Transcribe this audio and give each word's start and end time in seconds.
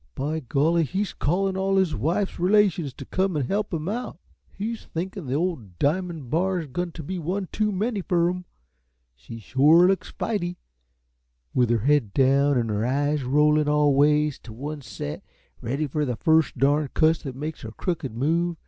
By 0.15 0.39
golly, 0.39 0.83
he's 0.83 1.13
callin' 1.13 1.55
all 1.55 1.77
his 1.77 1.93
wife's 1.93 2.39
relations 2.39 2.91
t' 2.91 3.05
come 3.05 3.37
an' 3.37 3.45
help 3.45 3.71
'em 3.71 3.87
out. 3.87 4.17
He's 4.51 4.85
thinkin' 4.87 5.27
the 5.27 5.35
ole 5.35 5.57
Diamon' 5.77 6.27
Bar's 6.27 6.65
goin' 6.65 6.91
t' 6.91 7.03
be 7.03 7.19
one 7.19 7.49
too 7.51 7.71
many 7.71 8.01
fer 8.01 8.31
'em. 8.31 8.45
She 9.13 9.37
shore 9.37 9.85
looks 9.85 10.11
fighty, 10.11 10.55
with 11.53 11.71
'er 11.71 11.77
head 11.81 12.15
down 12.15 12.57
an' 12.57 12.71
'er 12.71 12.83
eyes 12.83 13.23
rollin' 13.23 13.69
all 13.69 13.93
ways 13.93 14.39
t' 14.39 14.51
oncet, 14.51 15.21
ready 15.61 15.85
fer 15.85 16.03
the 16.03 16.15
first 16.15 16.57
darn 16.57 16.89
cuss 16.95 17.21
that 17.21 17.35
makes 17.35 17.63
a 17.63 17.69
crooked 17.69 18.11
move! 18.11 18.57